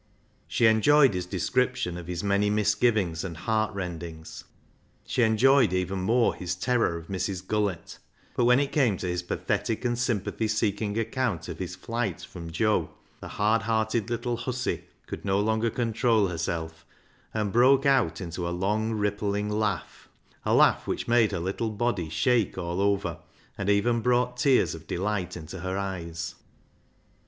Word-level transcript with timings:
She 0.47 0.65
enjoyed 0.65 1.13
his 1.13 1.27
description 1.27 1.95
of 1.95 2.07
his 2.07 2.23
many 2.23 2.49
misgivings 2.49 3.23
and 3.23 3.37
heartrendings; 3.37 4.45
she 5.05 5.21
en 5.21 5.37
joyed 5.37 5.73
even 5.73 5.99
more 5.99 6.33
his 6.33 6.55
terror 6.55 6.97
of 6.97 7.05
Mrs. 7.05 7.45
Gullett; 7.45 7.99
but 8.35 8.45
when 8.45 8.59
it 8.59 8.71
came 8.71 8.97
to 8.97 9.05
his 9.07 9.21
pathetic 9.21 9.85
and 9.85 9.99
sympathy 9.99 10.47
seeking 10.47 10.97
account 10.97 11.47
of 11.49 11.59
his 11.59 11.75
flight 11.75 12.21
from 12.21 12.49
Joe, 12.51 12.89
the 13.19 13.27
hard 13.27 13.61
hearted 13.61 14.09
little" 14.09 14.37
hussy" 14.47 14.85
could 15.05 15.23
no 15.23 15.39
longer 15.39 15.69
control 15.69 16.29
herself, 16.29 16.83
and 17.31 17.51
broke 17.53 17.85
out 17.85 18.19
into 18.19 18.49
a 18.49 18.49
long 18.49 18.93
rippling 18.93 19.49
laugh— 19.49 20.09
a 20.43 20.55
laugh 20.55 20.87
which 20.87 21.07
made 21.07 21.31
her 21.31 21.37
little 21.39 21.69
body 21.69 22.09
shake 22.09 22.57
all 22.57 22.81
over, 22.81 23.19
and 23.55 23.69
even 23.69 24.01
brought 24.01 24.35
tears 24.37 24.73
of 24.73 24.87
delight 24.87 25.37
into 25.37 25.59
her 25.59 25.77
eyes. 25.77 26.33